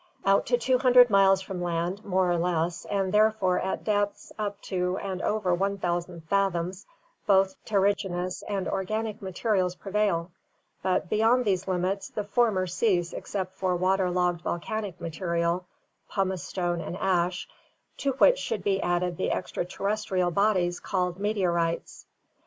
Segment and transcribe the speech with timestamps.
[0.25, 2.85] Out to CAVE AND DEEP SEA LIFE 383 200 miles from land, more or less,
[2.85, 6.87] and therefore at depths up to and over 1000 fathoms,
[7.27, 10.31] both terrigenous and organic materials prevail,
[10.81, 15.67] but beyond these limits the former cease except for water logged volcanic material—
[16.09, 17.47] pumice stone and ash—
[17.99, 22.07] to which should be added the extra terrestrial bodies called meteorites.